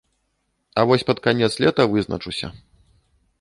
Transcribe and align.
А 0.79 0.85
вось 0.91 1.05
пад 1.09 1.21
канец 1.27 1.51
лета 1.65 1.87
вызначуся. 1.93 2.47